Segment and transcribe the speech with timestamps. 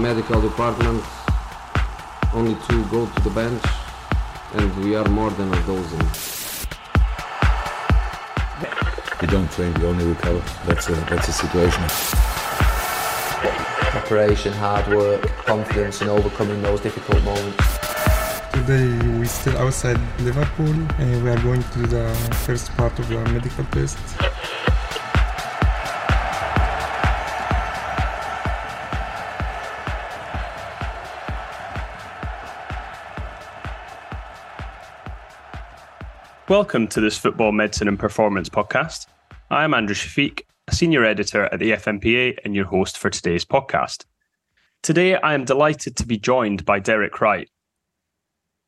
[0.00, 1.04] medical department,
[2.32, 3.62] only two go to the bench,
[4.54, 6.00] and we are more than a dozen.
[9.20, 10.42] You don't train, you only recover.
[10.66, 11.84] That's a, that's a situation.
[13.92, 17.62] Preparation, hard work, confidence, and overcoming those difficult moments.
[18.54, 22.08] Today we're still outside Liverpool and we are going to the
[22.46, 23.98] first part of the medical test.
[36.50, 39.06] Welcome to this Football Medicine and Performance podcast.
[39.50, 43.44] I am Andrew Shafik, a senior editor at the FMPA and your host for today's
[43.44, 44.04] podcast.
[44.82, 47.48] Today, I am delighted to be joined by Derek Wright.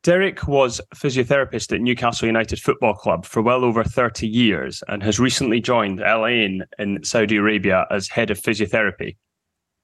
[0.05, 5.03] Derek was a physiotherapist at Newcastle United Football Club for well over 30 years and
[5.03, 9.17] has recently joined Al Ain in Saudi Arabia as head of physiotherapy.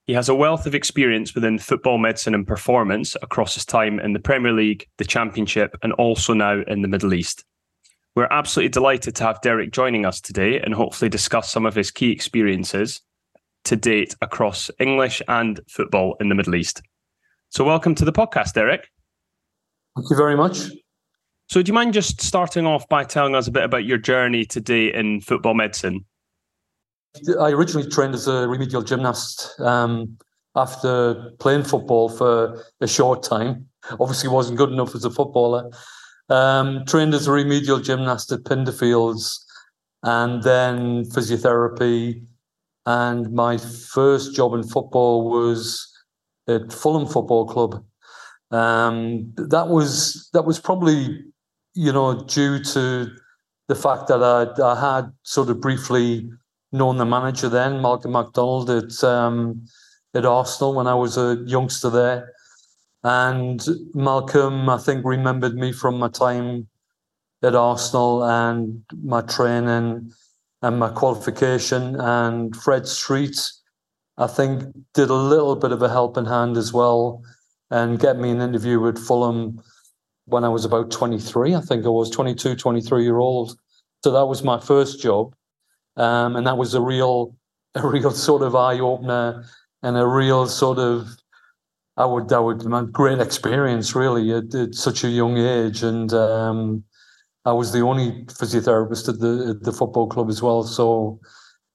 [0.04, 4.12] He has a wealth of experience within football medicine and performance across his time in
[4.12, 7.44] the Premier League, the Championship, and also now in the Middle East.
[8.18, 11.92] We're absolutely delighted to have Derek joining us today and hopefully discuss some of his
[11.92, 13.00] key experiences
[13.62, 16.82] to date across English and football in the Middle East.
[17.50, 18.88] So, welcome to the podcast, Derek.
[19.94, 20.62] Thank you very much.
[21.48, 24.44] So, do you mind just starting off by telling us a bit about your journey
[24.44, 26.04] today in football medicine?
[27.38, 30.18] I originally trained as a remedial gymnast um,
[30.56, 33.68] after playing football for a short time.
[34.00, 35.70] Obviously, wasn't good enough as a footballer.
[36.30, 39.38] Um, trained as a remedial gymnast at Pinderfields
[40.02, 42.22] and then physiotherapy.
[42.84, 45.90] And my first job in football was
[46.46, 47.84] at Fulham Football Club.
[48.50, 51.22] Um, that was that was probably,
[51.74, 53.10] you know, due to
[53.68, 56.30] the fact that I, I had sort of briefly
[56.72, 59.66] known the manager then, Malcolm MacDonald at um,
[60.14, 62.32] at Arsenal when I was a youngster there.
[63.04, 63.64] And
[63.94, 66.68] Malcolm, I think, remembered me from my time
[67.42, 70.12] at Arsenal and my training
[70.62, 71.96] and my qualification.
[72.00, 73.38] And Fred Street,
[74.16, 74.64] I think,
[74.94, 77.22] did a little bit of a helping hand as well
[77.70, 79.62] and get me an interview with Fulham
[80.24, 81.54] when I was about 23.
[81.54, 83.56] I think I was 22, 23 year old.
[84.02, 85.34] So that was my first job.
[85.96, 87.36] Um, and that was a real,
[87.74, 89.44] a real sort of eye opener
[89.82, 91.08] and a real sort of
[91.98, 96.84] I would, that would, great experience really at, at, such a young age, and um,
[97.44, 100.62] I was the only physiotherapist at the at the football club as well.
[100.62, 101.18] So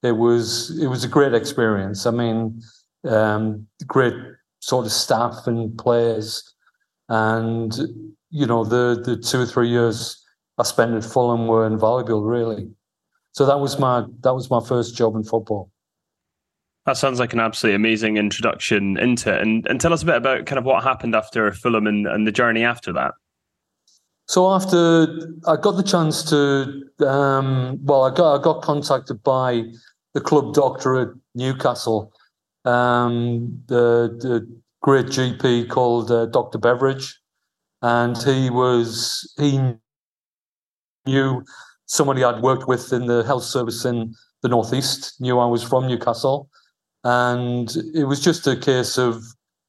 [0.02, 2.06] it was it was a great experience.
[2.06, 2.62] I mean,
[3.06, 4.14] um, great
[4.60, 6.54] sort of staff and players,
[7.10, 7.70] and
[8.30, 10.24] you know the the two or three years
[10.56, 12.70] I spent at Fulham were invaluable, really.
[13.32, 15.70] So that was my that was my first job in football.
[16.86, 19.40] That sounds like an absolutely amazing introduction into it.
[19.40, 22.26] And, and tell us a bit about kind of what happened after Fulham and, and
[22.26, 23.12] the journey after that.
[24.26, 25.06] So after
[25.46, 29.64] I got the chance to, um, well, I got I got contacted by
[30.14, 32.12] the club doctor at Newcastle,
[32.64, 34.48] um, the, the
[34.80, 37.18] great GP called uh, Doctor Beveridge,
[37.82, 39.74] and he was he
[41.04, 41.44] knew
[41.86, 45.20] somebody I'd worked with in the health service in the northeast.
[45.20, 46.48] Knew I was from Newcastle,
[47.04, 49.22] and it was just a case of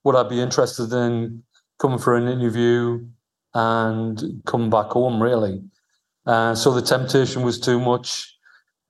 [0.04, 1.44] would I be interested in
[1.80, 3.06] coming for an interview
[3.54, 5.62] and come back home, really.
[6.26, 8.34] Uh, so the temptation was too much.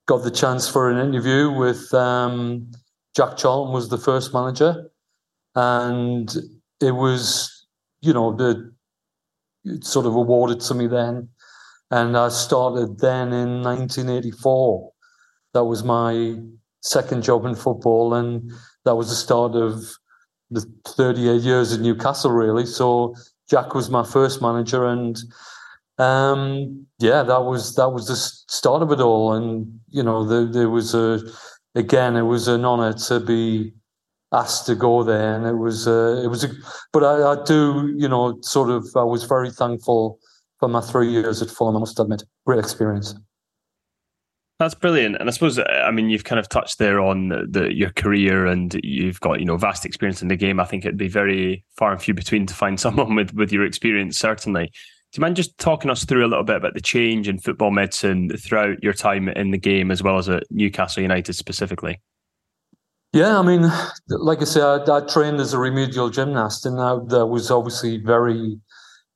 [0.07, 2.71] Got the chance for an interview with um,
[3.15, 4.89] Jack Charlton was the first manager,
[5.55, 6.35] and
[6.81, 7.65] it was,
[8.01, 8.71] you know, the
[9.81, 11.29] sort of awarded to me then,
[11.89, 14.91] and I started then in 1984.
[15.53, 16.37] That was my
[16.85, 18.51] second job in football, and
[18.85, 19.83] that was the start of
[20.51, 22.65] the 38 years at Newcastle, really.
[22.65, 23.15] So
[23.49, 25.17] Jack was my first manager, and
[25.97, 29.33] um, yeah, that was that was the start of it all.
[29.33, 31.19] And you know, there, there was a
[31.73, 33.73] again, it was an honour to be
[34.31, 36.49] asked to go there, and it was uh, it was a.
[36.93, 40.19] But I, I do, you know, sort of, I was very thankful
[40.59, 41.75] for my three years at Fulham.
[41.75, 43.15] I must admit, great experience.
[44.57, 47.45] That's brilliant, and I suppose uh, I mean you've kind of touched there on the,
[47.49, 50.61] the, your career, and you've got you know vast experience in the game.
[50.61, 53.65] I think it'd be very far and few between to find someone with with your
[53.65, 54.17] experience.
[54.17, 57.37] Certainly, do you mind just talking us through a little bit about the change in
[57.37, 61.99] football medicine throughout your time in the game, as well as at Newcastle United specifically?
[63.11, 63.69] Yeah, I mean,
[64.09, 67.97] like I said, I, I trained as a remedial gymnast, and that, that was obviously
[67.97, 68.59] very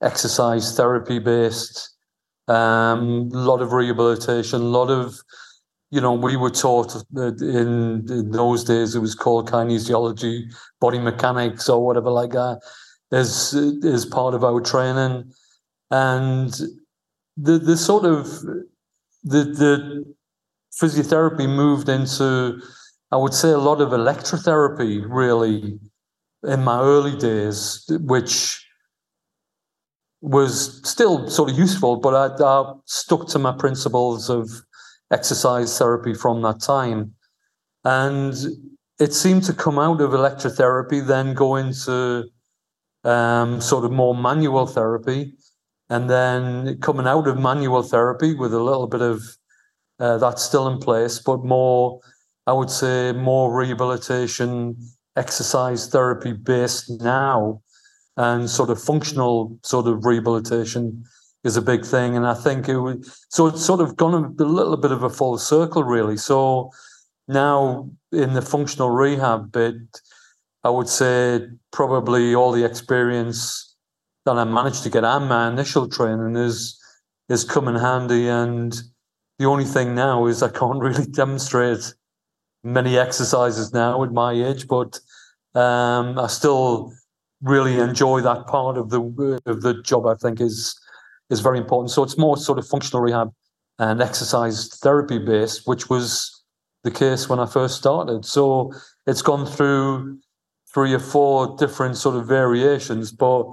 [0.01, 1.95] exercise therapy based.
[2.49, 5.21] Um, a lot of rehabilitation, a lot of
[5.91, 11.67] you know, we were taught in, in those days it was called kinesiology, body mechanics,
[11.67, 12.61] or whatever like that,
[13.11, 15.31] as as part of our training,
[15.89, 16.53] and
[17.37, 18.25] the the sort of
[19.23, 20.05] the the
[20.79, 22.61] physiotherapy moved into,
[23.11, 25.79] I would say, a lot of electrotherapy really
[26.43, 28.63] in my early days, which
[30.21, 34.49] was still sort of useful, but I, I stuck to my principles of
[35.11, 37.13] exercise therapy from that time.
[37.85, 38.33] And
[38.99, 42.25] it seemed to come out of electrotherapy, then go into
[43.03, 45.33] um, sort of more manual therapy.
[45.89, 49.23] And then coming out of manual therapy with a little bit of
[49.99, 51.99] uh, that's still in place, but more,
[52.47, 54.77] I would say, more rehabilitation,
[55.15, 57.61] exercise therapy based now,
[58.17, 61.03] and sort of functional sort of rehabilitation
[61.43, 62.15] is a big thing.
[62.15, 65.09] And I think it would, so it's sort of gone a little bit of a
[65.09, 66.17] full circle, really.
[66.17, 66.71] So
[67.27, 69.75] now in the functional rehab bit,
[70.63, 73.75] I would say probably all the experience
[74.25, 76.75] that I managed to get and my initial training is
[77.29, 78.27] is come in handy.
[78.27, 78.75] And
[79.37, 81.93] the only thing now is I can't really demonstrate
[82.63, 84.99] many exercises now at my age, but
[85.55, 86.93] um, I still
[87.41, 89.01] really enjoy that part of the
[89.45, 90.05] of the job.
[90.05, 90.77] I think is
[91.29, 91.91] is very important.
[91.91, 93.31] So it's more sort of functional rehab
[93.77, 96.43] and exercise therapy based, which was
[96.83, 98.25] the case when I first started.
[98.25, 98.73] So
[99.05, 100.19] it's gone through
[100.73, 103.47] three or four different sort of variations, but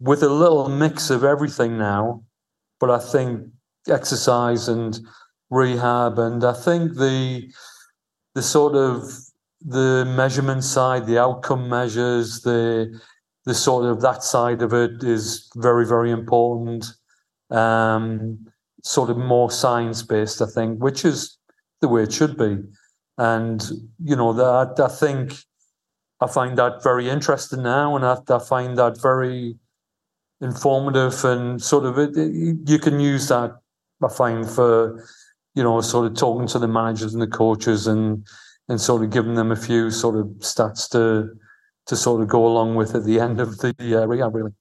[0.00, 2.22] with a little mix of everything now.
[2.80, 3.46] But I think
[3.88, 4.98] exercise and
[5.50, 7.52] rehab, and I think the
[8.34, 9.04] the sort of
[9.60, 13.00] the measurement side, the outcome measures, the
[13.44, 16.86] the sort of that side of it is very very important
[17.52, 18.38] um,
[18.82, 21.38] sort of more science based, I think, which is
[21.80, 22.58] the way it should be.
[23.18, 23.62] And
[24.02, 25.34] you know that I think
[26.20, 29.56] I find that very interesting now, and I, I find that very
[30.40, 32.32] informative and sort of it, it,
[32.66, 33.52] you can use that.
[34.02, 35.04] I find for
[35.54, 38.26] you know sort of talking to the managers and the coaches and
[38.68, 41.28] and sort of giving them a few sort of stats to
[41.86, 44.52] to sort of go along with at the end of the uh, rehab, really.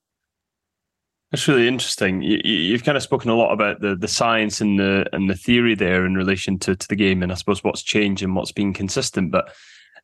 [1.32, 2.22] That's really interesting.
[2.22, 5.36] You, have kind of spoken a lot about the, the science and the and the
[5.36, 8.52] theory there in relation to, to the game, and I suppose what's changed and what's
[8.52, 9.32] been consistent.
[9.32, 9.54] But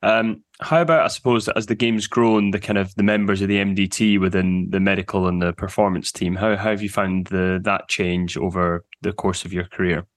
[0.04, 3.50] um, how about I suppose as the game's grown, the kind of the members of
[3.50, 7.60] the MDT within the medical and the performance team, how, how have you found the
[7.64, 10.08] that change over the course of your career?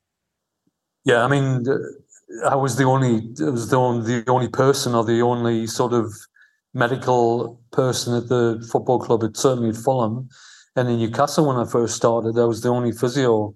[1.05, 1.65] Yeah, I mean,
[2.47, 5.93] I was the only I was the only, the only person or the only sort
[5.93, 6.13] of
[6.73, 9.25] medical person at the football club.
[9.25, 10.29] At certainly Fulham
[10.77, 13.55] and in Newcastle, when I first started, I was the only physio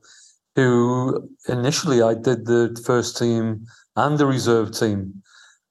[0.56, 3.66] who initially I did the first team
[3.96, 5.22] and the reserve team.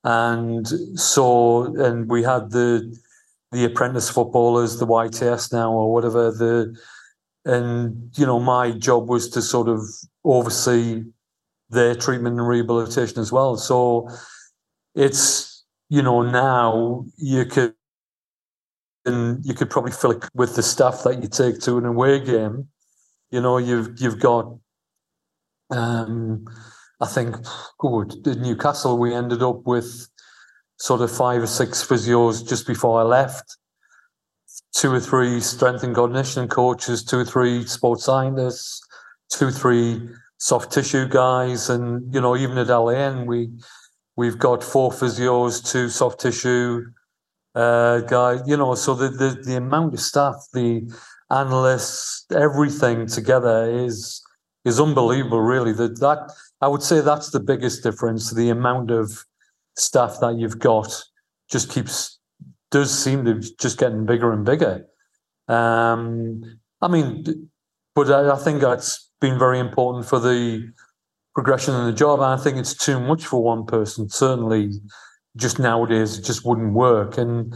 [0.03, 0.67] And
[0.99, 2.97] so, and we had the
[3.51, 6.31] the apprentice footballers, the YTS now or whatever.
[6.31, 6.75] The
[7.45, 9.81] and you know, my job was to sort of
[10.23, 11.03] oversee
[11.69, 13.57] their treatment and rehabilitation as well.
[13.57, 14.09] So
[14.95, 15.52] it's
[15.93, 17.75] you know now you could
[19.05, 22.19] and you could probably fill it with the stuff that you take to an away
[22.19, 22.67] game.
[23.29, 24.57] You know, you've you've got,
[25.69, 26.45] um,
[26.99, 27.35] I think,
[27.77, 30.09] good in Newcastle we ended up with
[30.79, 33.57] sort of five or six physios just before I left,
[34.75, 38.81] two or three strength and conditioning coaches, two or three sports scientists,
[39.31, 43.51] two or three soft tissue guys, and you know even at Al Ain we
[44.15, 46.85] we've got four physios, two soft tissue
[47.55, 48.41] uh.
[48.45, 50.91] You know, so the, the the amount of staff, the
[51.31, 54.21] analysts, everything together is
[54.65, 55.41] is unbelievable.
[55.41, 58.31] Really, that that I would say that's the biggest difference.
[58.31, 59.25] The amount of
[59.75, 61.03] staff that you've got
[61.49, 62.19] just keeps
[62.71, 64.87] does seem to be just getting bigger and bigger.
[65.47, 67.49] Um, I mean,
[67.93, 70.71] but I, I think that's been very important for the
[71.33, 72.19] progression in the job.
[72.19, 74.09] I think it's too much for one person.
[74.09, 74.71] Certainly,
[75.35, 77.17] just nowadays it just wouldn't work.
[77.17, 77.53] And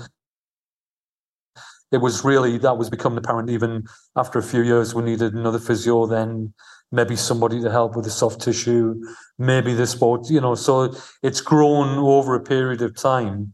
[1.91, 3.83] it was really that was becoming apparent even
[4.15, 4.93] after a few years.
[4.93, 6.53] We needed another physio, then
[6.91, 8.95] maybe somebody to help with the soft tissue,
[9.37, 10.55] maybe the sport, you know.
[10.55, 13.53] So it's grown over a period of time.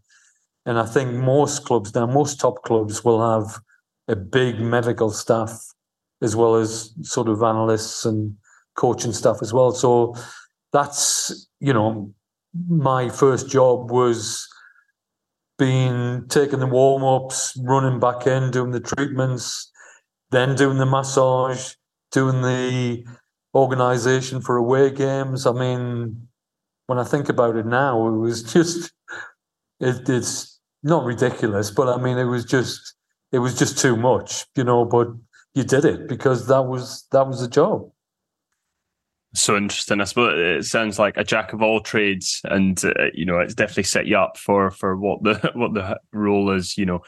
[0.65, 3.60] And I think most clubs now, most top clubs will have
[4.08, 5.74] a big medical staff
[6.22, 8.38] as well as sort of analysts and
[8.75, 9.72] coaching staff as well.
[9.72, 10.15] So
[10.72, 12.13] that's, you know,
[12.68, 14.48] my first job was
[15.58, 19.72] being taking the warm ups, running back in, doing the treatments,
[20.32, 21.74] then doing the massage,
[22.12, 23.06] doing the
[23.56, 25.46] organisation for away games.
[25.46, 26.27] I mean,
[26.88, 28.92] when I think about it now, it was just
[29.80, 32.96] it, it's not ridiculous, but I mean, it was just
[33.32, 34.86] it was just too much, you know.
[34.86, 35.08] But
[35.53, 37.89] you did it because that was that was the job.
[39.35, 39.99] So interesting.
[39.99, 43.55] I suppose it sounds like a jack of all trades, and uh, you know, it's
[43.55, 46.77] definitely set you up for for what the what the role is.
[46.77, 47.01] You know,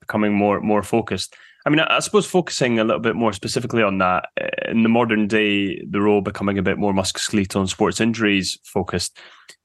[0.00, 1.34] becoming more more focused.
[1.64, 4.82] I mean, I, I suppose focusing a little bit more specifically on that uh, in
[4.82, 9.18] the modern day, the role becoming a bit more musculoskeletal and sports injuries focused.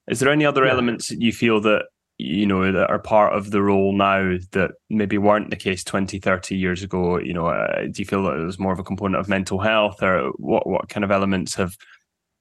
[0.10, 0.72] Is there any other yeah.
[0.72, 1.84] elements that you feel that
[2.18, 6.18] you know that are part of the role now that maybe weren't the case 20
[6.18, 8.86] 30 years ago you know uh, do you feel that it was more of a
[8.86, 11.76] component of mental health or what what kind of elements have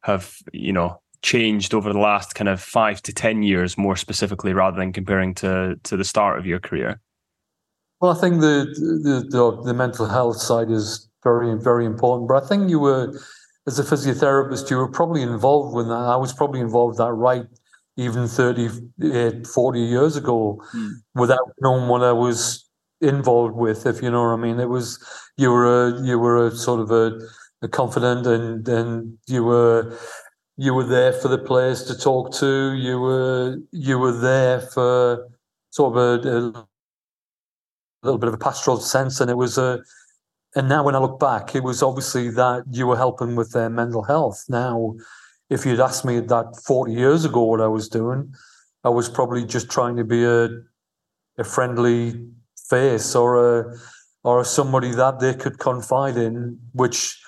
[0.04, 4.52] have you know changed over the last kind of 5 to 10 years more specifically
[4.52, 7.00] rather than comparing to to the start of your career
[8.00, 8.66] well i think the
[9.04, 13.12] the the, the mental health side is very very important but i think you were
[13.66, 17.46] as a physiotherapist you were probably involved with that i was probably involved that right
[17.96, 18.68] even 30,
[19.02, 20.90] eh, 40 years ago mm.
[21.14, 22.68] without knowing what I was
[23.00, 24.58] involved with, if you know what I mean.
[24.58, 25.02] It was,
[25.37, 27.20] you were a, you were a sort of a, a
[27.70, 29.96] confident and, and you were,
[30.56, 32.75] you were there for the players to talk to.
[32.75, 35.28] You were, you were there for
[35.70, 36.66] sort of a, a
[38.02, 39.20] little bit of a pastoral sense.
[39.20, 39.80] And it was a,
[40.54, 43.70] and now when I look back, it was obviously that you were helping with their
[43.70, 44.44] mental health.
[44.49, 44.94] Now,
[45.50, 48.32] if you'd asked me that 40 years ago what I was doing,
[48.84, 50.49] I was probably just trying to be a
[51.38, 52.14] a friendly
[52.68, 53.76] face or a
[54.23, 57.20] or somebody that they could confide in, which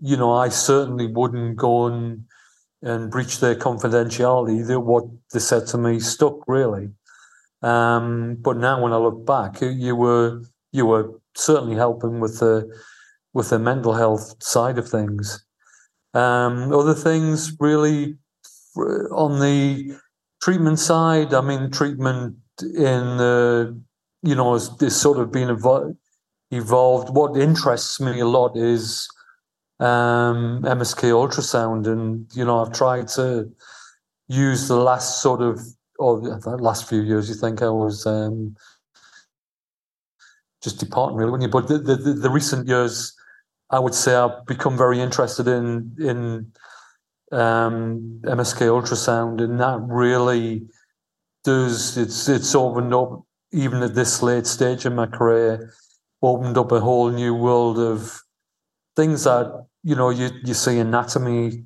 [0.00, 2.24] you know I certainly wouldn't go and
[2.82, 4.66] and breach their confidentiality.
[4.66, 6.90] That what they said to me stuck really.
[7.62, 12.70] Um, but now when I look back, you were you were certainly helping with the
[13.32, 15.44] with the mental health side of things.
[16.14, 18.16] Um, other things really
[18.76, 19.96] on the
[20.42, 23.78] treatment side, I mean, treatment in the,
[24.22, 25.50] you know, is, is sort of been
[26.50, 27.14] evolved.
[27.14, 29.08] What interests me a lot is
[29.80, 31.86] um, MSK ultrasound.
[31.86, 33.50] And, you know, I've tried to
[34.28, 35.60] use the last sort of,
[35.98, 38.56] or the last few years, you think I was um,
[40.62, 43.16] just departing really, when you, but the, the, the recent years,
[43.70, 46.52] I would say I've become very interested in in
[47.32, 50.66] um, MSK ultrasound, and that really
[51.44, 55.72] does it's it's opened up even at this late stage in my career,
[56.22, 58.20] opened up a whole new world of
[58.96, 61.64] things that you know you you see anatomy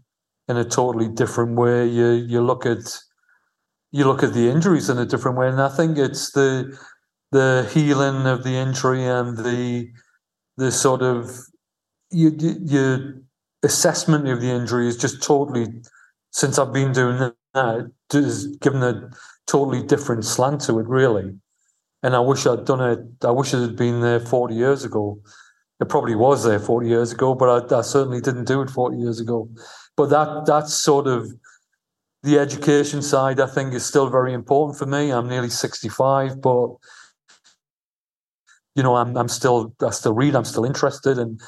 [0.49, 1.87] in a totally different way.
[1.87, 2.99] You you look at
[3.93, 6.77] you look at the injuries in a different way, and I think it's the
[7.33, 9.91] the healing of the injury and the
[10.57, 11.31] the sort of
[12.11, 13.15] your, your
[13.63, 15.67] assessment of the injury is just totally,
[16.33, 19.11] since I've been doing that, has given a
[19.47, 21.35] totally different slant to it, really.
[22.03, 23.25] And I wish I'd done it.
[23.25, 25.21] I wish it had been there 40 years ago.
[25.81, 28.99] It probably was there 40 years ago, but I, I certainly didn't do it 40
[28.99, 29.49] years ago.
[29.97, 31.33] But that that's sort of
[32.23, 33.41] the education side.
[33.41, 35.11] I think is still very important for me.
[35.11, 36.69] I'm nearly 65, but
[38.75, 40.37] you know, I'm I'm still I still read.
[40.37, 41.41] I'm still interested, and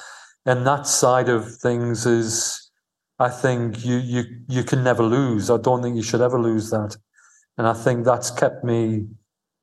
[0.47, 2.71] and that side of things is
[3.19, 5.51] I think you you you can never lose.
[5.51, 6.97] I don't think you should ever lose that.
[7.59, 9.07] And I think that's kept me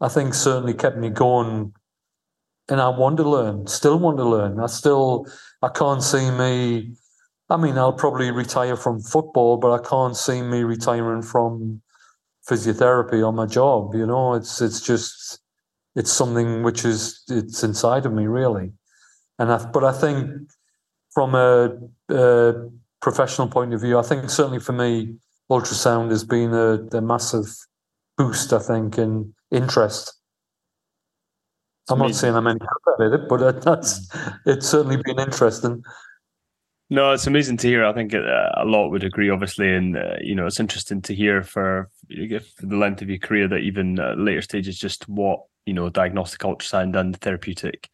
[0.02, 1.74] I think certainly kept me going
[2.70, 4.60] and I want to learn, still want to learn.
[4.60, 5.26] I still
[5.62, 6.94] I can't see me
[7.50, 11.82] I mean I'll probably retire from football, but I can't see me retiring from
[12.48, 13.94] physiotherapy on my job.
[13.96, 15.40] You know, it's it's just
[15.96, 18.72] it's something which is it's inside of me really.
[19.38, 20.50] And I but I think
[21.12, 21.76] from a,
[22.10, 22.54] a,
[23.02, 25.16] professional point of view, I think certainly for me,
[25.50, 27.48] ultrasound has been a, a massive
[28.18, 28.54] boost.
[28.54, 30.19] I think in interest.
[31.90, 34.10] I'm not saying I'm any good at it, but that's
[34.46, 35.84] it's certainly been interesting.
[36.92, 37.86] No, it's amazing to hear.
[37.86, 41.14] I think uh, a lot would agree, obviously, and uh, you know, it's interesting to
[41.14, 45.42] hear for, for the length of your career that even uh, later stages, just what
[45.70, 47.90] you know, diagnostic ultrasound and therapeutic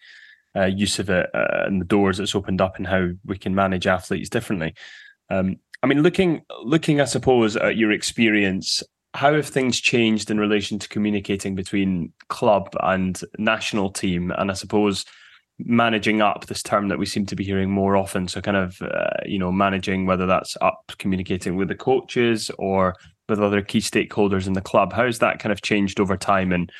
[0.56, 3.54] uh, use of it uh, and the doors it's opened up and how we can
[3.54, 4.74] manage athletes differently.
[5.30, 8.82] Um, I mean, looking looking, I suppose, at your experience,
[9.16, 14.32] how have things changed in relation to communicating between club and national team?
[14.38, 15.06] And I suppose
[15.58, 18.28] managing up this term that we seem to be hearing more often.
[18.28, 22.96] So, kind of, uh, you know, managing whether that's up communicating with the coaches or
[23.30, 24.92] with other key stakeholders in the club.
[24.92, 26.52] How has that kind of changed over time?
[26.52, 26.72] And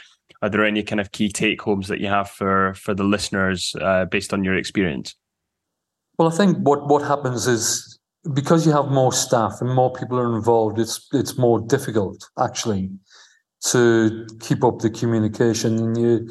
[0.42, 3.76] are there any kind of key take homes that you have for for the listeners
[3.82, 5.16] uh, based on your experience?
[6.18, 7.95] Well, I think what what happens is
[8.34, 12.92] because you have more staff and more people are involved, it's it's more difficult actually
[13.68, 16.30] to keep up the communication and you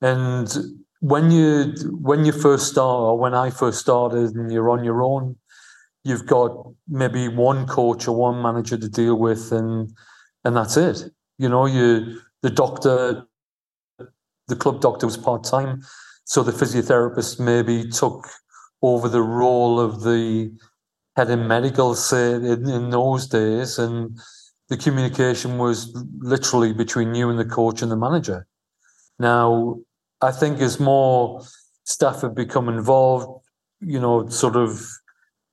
[0.00, 0.56] and
[1.00, 5.02] when you when you first start or when I first started and you're on your
[5.02, 5.36] own,
[6.04, 6.50] you've got
[6.88, 9.92] maybe one coach or one manager to deal with and
[10.44, 11.04] and that's it.
[11.38, 13.24] You know, you the doctor
[14.48, 15.82] the club doctor was part time,
[16.24, 18.28] so the physiotherapist maybe took
[18.82, 20.52] over the role of the
[21.16, 24.18] head in medical, say in, in those days, and
[24.68, 28.46] the communication was literally between you and the coach and the manager.
[29.18, 29.78] Now,
[30.20, 31.42] I think as more
[31.84, 33.44] staff have become involved,
[33.80, 34.80] you know, sort of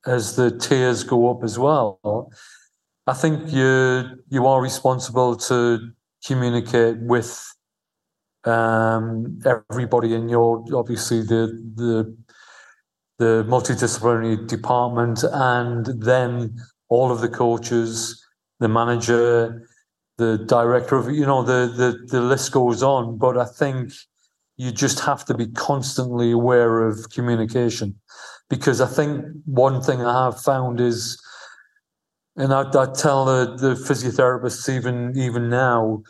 [0.05, 1.99] as the tiers go up as well,
[3.07, 5.91] I think you you are responsible to
[6.25, 7.43] communicate with
[8.45, 12.15] um, everybody in your obviously the the
[13.19, 16.57] the multidisciplinary department and then
[16.87, 18.25] all of the coaches,
[18.59, 19.67] the manager,
[20.17, 23.17] the director of you know the the the list goes on.
[23.17, 23.91] But I think
[24.57, 27.95] you just have to be constantly aware of communication
[28.49, 31.21] because I think one thing I have found is
[32.35, 36.03] and I, I tell the, the physiotherapists even even now,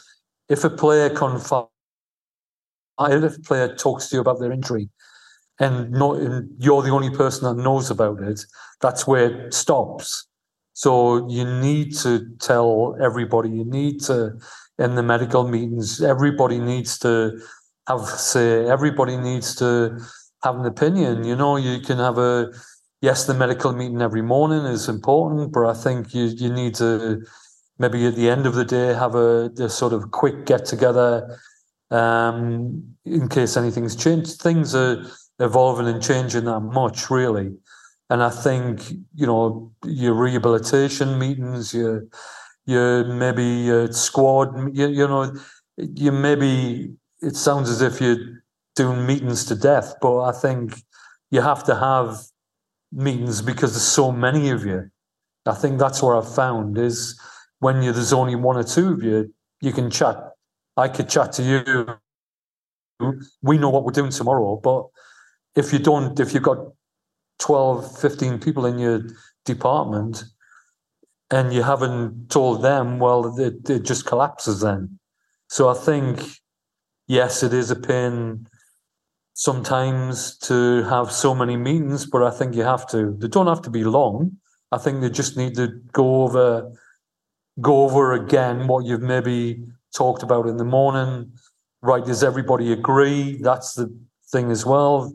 [0.48, 1.70] if a player confides
[3.02, 4.90] if a player talks to you about their injury
[5.60, 8.46] and, not, and you're the only person that knows about it,
[8.82, 10.28] that's where it stops.
[10.74, 14.40] So you need to tell everybody, you need to,
[14.78, 17.42] in the medical meetings, everybody needs to
[17.88, 20.00] have say, everybody needs to
[20.44, 21.26] have an opinion.
[21.26, 22.54] You know, you can have a,
[23.02, 27.26] yes, the medical meeting every morning is important, but I think you, you need to
[27.78, 31.40] maybe at the end of the day have a, a sort of quick get together
[31.92, 34.42] um, in case anything's changed.
[34.42, 35.06] Things are
[35.40, 37.52] evolving and changing that much, really.
[38.10, 42.06] And I think you know your rehabilitation meetings, your
[42.66, 45.34] your maybe your squad, you, you know,
[45.78, 48.44] you maybe it sounds as if you're
[48.76, 50.82] doing meetings to death, but I think
[51.32, 52.18] you have to have
[52.92, 54.90] meetings because there's so many of you.
[55.46, 57.20] I think that's what I've found is
[57.60, 60.18] when you there's only one or two of you, you can chat
[60.80, 63.16] I could chat to you.
[63.42, 64.88] We know what we're doing tomorrow, but
[65.60, 66.60] if you don't, if you've got
[67.40, 69.02] 12, 15 people in your
[69.46, 70.24] department
[71.30, 75.00] and you haven't told them, well, it, it just collapses then.
[75.48, 76.22] So I think,
[77.08, 78.48] yes, it is a pain
[79.34, 83.16] sometimes to have so many meetings, but I think you have to.
[83.18, 84.38] They don't have to be long.
[84.72, 86.72] I think they just need to go over
[87.62, 89.62] go over again what you've maybe
[89.94, 91.32] talked about in the morning.
[91.82, 92.06] Right?
[92.06, 93.40] Does everybody agree?
[93.42, 93.88] That's the
[94.32, 95.14] thing as well.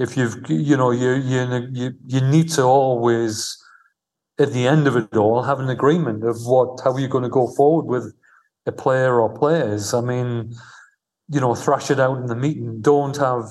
[0.00, 3.62] If you've, you know, you you you you need to always,
[4.38, 7.36] at the end of it all, have an agreement of what how you're going to
[7.40, 8.14] go forward with
[8.64, 9.92] a player or players.
[9.92, 10.54] I mean,
[11.28, 12.80] you know, thrash it out in the meeting.
[12.80, 13.44] Don't have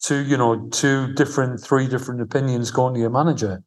[0.00, 3.62] two, you know, two different, three different opinions going to your manager.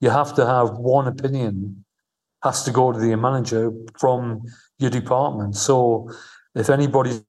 [0.00, 1.84] You have to have one opinion
[2.42, 4.42] has to go to the manager from
[4.78, 5.56] your department.
[5.56, 6.10] So
[6.54, 7.24] if anybody's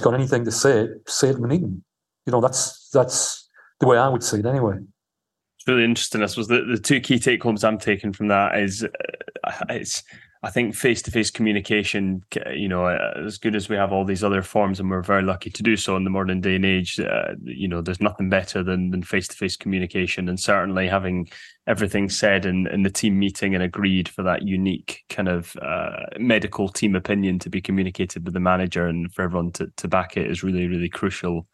[0.00, 1.82] got anything to say, say it in the meeting.
[2.26, 3.48] You know, that's that's
[3.80, 4.78] the way I would see it anyway.
[4.78, 6.22] It's really interesting.
[6.22, 10.02] I suppose the, the two key take homes I'm taking from that is uh, it's
[10.44, 14.04] I think face to face communication, you know, uh, as good as we have all
[14.04, 16.64] these other forms, and we're very lucky to do so in the modern day and
[16.64, 20.88] age, uh, you know, there's nothing better than than face to face communication, and certainly
[20.88, 21.28] having
[21.68, 26.06] everything said in, in the team meeting and agreed for that unique kind of uh,
[26.18, 30.16] medical team opinion to be communicated with the manager and for everyone to, to back
[30.16, 31.46] it is really, really crucial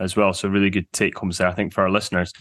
[0.00, 0.32] as well.
[0.32, 2.32] So, really good take homes there, I think, for our listeners.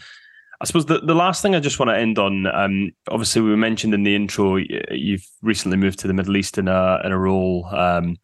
[0.59, 3.55] I suppose the, the last thing I just want to end on, um, obviously we
[3.55, 4.55] mentioned in the intro,
[4.89, 8.17] you've recently moved to the Middle East in a in a role, um,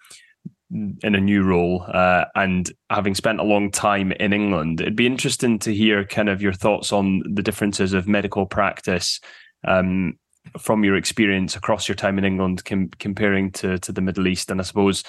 [0.71, 5.05] in a new role, uh, and having spent a long time in England, it'd be
[5.05, 9.19] interesting to hear kind of your thoughts on the differences of medical practice
[9.67, 10.17] um,
[10.57, 14.49] from your experience across your time in England, com- comparing to to the Middle East,
[14.49, 15.03] and I suppose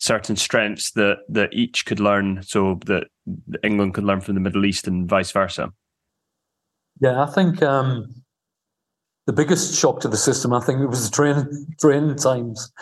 [0.00, 3.04] certain strengths that that each could learn, so that
[3.62, 5.72] England could learn from the Middle East and vice versa.
[7.00, 8.22] Yeah, I think um,
[9.26, 12.72] the biggest shock to the system, I think, it was the training training times,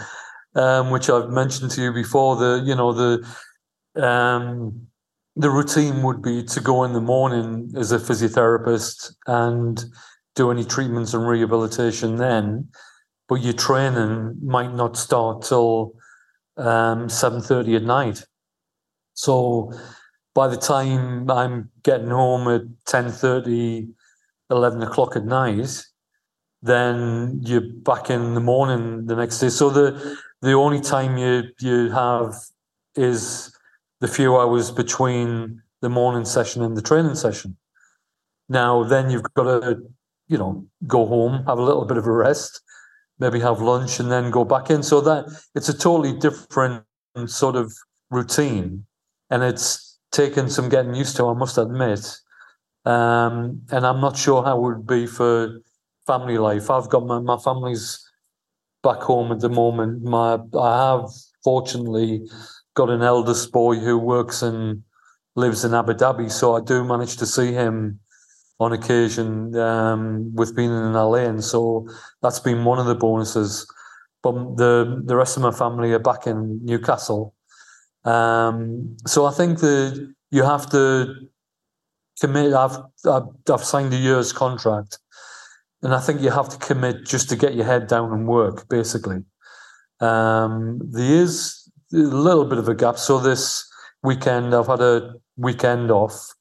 [0.54, 2.36] um, which I've mentioned to you before.
[2.36, 4.86] The you know the um,
[5.36, 9.84] the routine would be to go in the morning as a physiotherapist and
[10.34, 12.68] do any treatments and rehabilitation then,
[13.28, 15.94] but your training might not start till
[16.58, 18.24] um, seven thirty at night.
[19.14, 19.72] So
[20.34, 23.88] by the time I'm getting home at 10.30,
[24.50, 25.82] 11 o'clock at night,
[26.62, 29.48] then you're back in the morning the next day.
[29.48, 32.36] So the the only time you you have
[32.94, 33.52] is
[34.00, 37.56] the few hours between the morning session and the training session.
[38.48, 39.82] Now, then you've got to,
[40.28, 42.60] you know, go home, have a little bit of a rest,
[43.18, 44.82] maybe have lunch, and then go back in.
[44.82, 46.84] So that it's a totally different
[47.26, 47.72] sort of
[48.10, 48.86] routine,
[49.30, 51.26] and it's taken some getting used to.
[51.26, 52.16] I must admit,
[52.84, 55.60] um, and I'm not sure how it would be for
[56.06, 56.70] family life.
[56.70, 58.04] I've got my my family's
[58.82, 60.02] back home at the moment.
[60.02, 61.10] My I have
[61.44, 62.28] fortunately
[62.74, 64.82] got an eldest boy who works and
[65.36, 68.00] lives in Abu Dhabi, so I do manage to see him
[68.60, 71.86] on occasion um, with being in Al Ain, and so
[72.22, 73.66] that's been one of the bonuses.
[74.22, 77.34] But the the rest of my family are back in Newcastle,
[78.04, 81.14] um, so I think that you have to
[82.20, 82.52] commit.
[82.52, 84.98] I've, I've I've signed a year's contract,
[85.82, 88.68] and I think you have to commit just to get your head down and work.
[88.68, 89.22] Basically,
[90.00, 92.98] um, there is a little bit of a gap.
[92.98, 93.68] So this
[94.02, 96.34] weekend, I've had a weekend off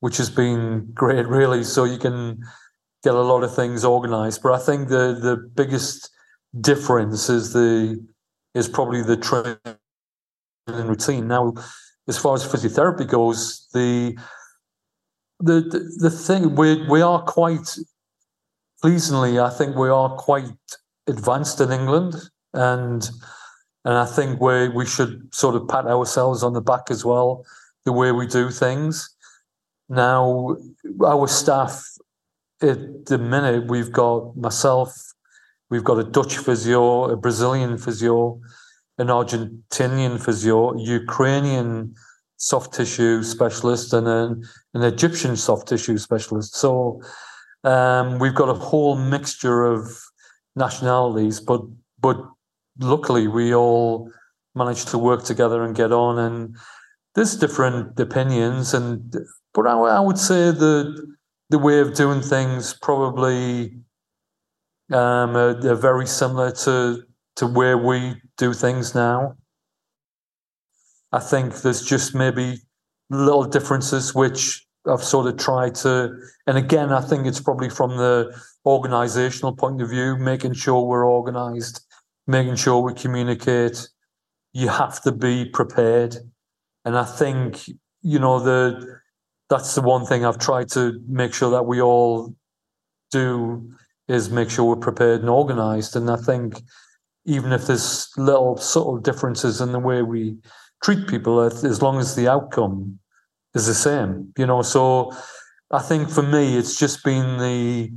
[0.00, 1.64] which has been great, really.
[1.64, 2.42] So you can
[3.02, 4.42] get a lot of things organized.
[4.42, 6.10] But I think the the biggest
[6.60, 8.04] difference is the
[8.54, 11.28] is probably the training routine.
[11.28, 11.54] Now,
[12.08, 14.16] as far as physiotherapy goes, the
[15.40, 15.60] the
[15.98, 17.76] the, thing we we are quite
[18.80, 20.48] pleasingly, I think we are quite
[21.06, 22.14] advanced in England,
[22.54, 23.08] and
[23.84, 27.44] and I think we we should sort of pat ourselves on the back as well,
[27.84, 29.15] the way we do things.
[29.88, 30.56] Now,
[31.04, 31.84] our staff
[32.62, 34.92] at the minute, we've got myself,
[35.70, 38.40] we've got a Dutch physio, a Brazilian physio,
[38.98, 41.94] an Argentinian physio, Ukrainian
[42.36, 44.44] soft tissue specialist, and an,
[44.74, 46.54] an Egyptian soft tissue specialist.
[46.56, 47.00] So
[47.64, 49.88] um, we've got a whole mixture of
[50.56, 51.62] nationalities, but
[52.00, 52.16] but
[52.80, 54.10] luckily we all
[54.54, 56.18] managed to work together and get on.
[56.18, 56.56] And
[57.14, 59.14] there's different opinions, and
[59.56, 61.16] but I, I would say the
[61.48, 63.72] the way of doing things probably
[64.92, 67.02] um, are, are very similar to
[67.36, 69.36] to where we do things now.
[71.10, 72.58] I think there's just maybe
[73.08, 76.10] little differences which I've sort of tried to,
[76.46, 81.08] and again, I think it's probably from the organizational point of view, making sure we're
[81.08, 81.80] organized,
[82.26, 83.88] making sure we communicate.
[84.52, 86.16] You have to be prepared,
[86.84, 87.68] and I think
[88.02, 89.00] you know the
[89.48, 92.34] that's the one thing I've tried to make sure that we all
[93.10, 93.72] do
[94.08, 95.96] is make sure we're prepared and organized.
[95.96, 96.62] And I think
[97.24, 100.36] even if there's little subtle differences in the way we
[100.82, 102.98] treat people, as long as the outcome
[103.54, 104.62] is the same, you know.
[104.62, 105.12] So
[105.70, 107.92] I think for me, it's just been the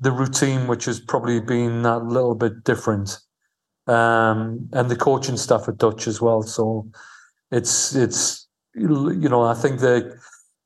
[0.00, 3.18] the routine which has probably been that little bit different,
[3.86, 6.42] um, and the coaching staff are Dutch as well.
[6.42, 6.88] So
[7.50, 10.18] it's it's you know I think that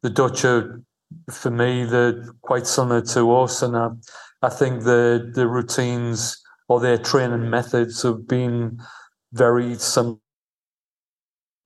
[0.02, 0.82] the Dutch are,
[1.30, 3.90] for me, they're quite similar to us, and I,
[4.42, 8.78] I think the the routines or their training methods have been
[9.32, 10.18] very similar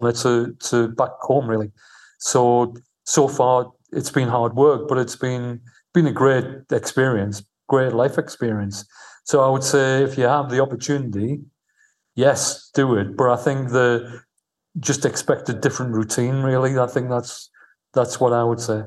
[0.02, 1.72] to to back home, really.
[2.18, 5.60] So so far, it's been hard work, but it's been
[5.92, 8.84] been a great experience, great life experience.
[9.24, 11.40] So I would say, if you have the opportunity,
[12.16, 13.16] yes, do it.
[13.16, 14.20] But I think the
[14.80, 16.42] just expect a different routine.
[16.42, 17.50] Really, I think that's
[17.94, 18.82] that's what I would say.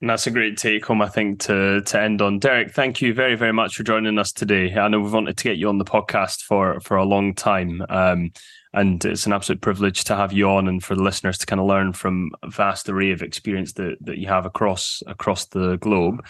[0.00, 2.38] And that's a great take home, I think, to to end on.
[2.38, 4.72] Derek, thank you very, very much for joining us today.
[4.72, 7.84] I know we've wanted to get you on the podcast for for a long time.
[7.88, 8.30] Um,
[8.72, 11.58] and it's an absolute privilege to have you on and for the listeners to kind
[11.58, 15.76] of learn from a vast array of experience that, that you have across across the
[15.78, 16.24] globe.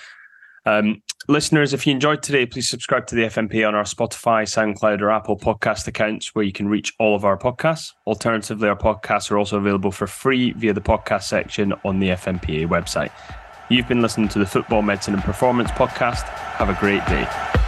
[0.69, 5.01] Um, listeners, if you enjoyed today, please subscribe to the FMP on our Spotify, SoundCloud,
[5.01, 7.95] or Apple podcast accounts where you can reach all of our podcasts.
[8.07, 12.69] Alternatively, our podcasts are also available for free via the podcast section on the FMPA
[12.69, 13.11] website.
[13.71, 16.29] You've been listening to the Football Medicine and Performance podcast.
[16.29, 17.68] Have a great day.